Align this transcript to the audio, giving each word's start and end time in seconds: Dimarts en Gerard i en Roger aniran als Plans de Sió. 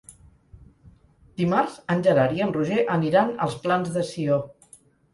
Dimarts 1.43 1.77
en 1.97 2.03
Gerard 2.09 2.35
i 2.41 2.47
en 2.49 2.57
Roger 2.59 2.81
aniran 2.99 3.33
als 3.49 3.63
Plans 3.67 3.97
de 4.01 4.09
Sió. 4.13 4.45